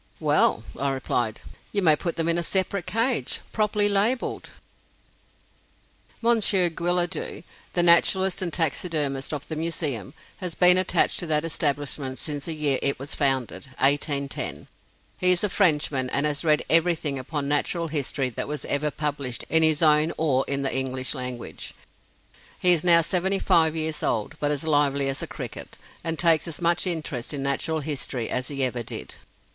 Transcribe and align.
"Well," 0.19 0.63
I 0.79 0.89
replied, 0.89 1.41
"you 1.71 1.83
may 1.83 1.95
put 1.95 2.15
them 2.15 2.27
in 2.27 2.39
a 2.39 2.41
separate 2.41 2.87
cage, 2.87 3.39
properly 3.53 3.87
labeled." 3.87 4.49
Monsieur 6.23 6.71
Guillaudeu, 6.71 7.43
the 7.73 7.83
naturalist 7.83 8.41
and 8.41 8.51
taxidermist 8.51 9.31
of 9.31 9.47
the 9.47 9.55
Museum, 9.55 10.15
has 10.37 10.55
been 10.55 10.79
attached 10.79 11.19
to 11.19 11.27
that 11.27 11.45
establishment 11.45 12.17
since 12.17 12.45
the 12.45 12.55
year 12.55 12.79
it 12.81 12.97
was 12.97 13.13
founded, 13.13 13.67
1810. 13.77 14.67
He 15.19 15.31
is 15.33 15.43
a 15.43 15.49
Frenchman, 15.49 16.09
and 16.09 16.25
has 16.25 16.43
read 16.43 16.65
everything 16.67 17.19
upon 17.19 17.47
Natural 17.47 17.89
History 17.89 18.31
that 18.31 18.47
was 18.47 18.65
ever 18.65 18.89
published 18.89 19.45
in 19.51 19.61
his 19.61 19.83
own 19.83 20.13
or 20.17 20.43
in 20.47 20.63
the 20.63 20.75
English 20.75 21.13
language. 21.13 21.75
He 22.57 22.73
is 22.73 22.83
now 22.83 23.01
seventy 23.03 23.37
five 23.37 23.75
years 23.75 24.01
old, 24.01 24.35
but 24.39 24.49
is 24.49 24.63
lively 24.63 25.09
as 25.09 25.21
a 25.21 25.27
cricket, 25.27 25.77
and 26.03 26.17
takes 26.17 26.47
as 26.47 26.59
much 26.59 26.87
interest 26.87 27.35
in 27.35 27.43
Natural 27.43 27.81
History 27.81 28.31
as 28.31 28.47
he 28.47 28.63
ever 28.63 28.81
did. 28.81 29.13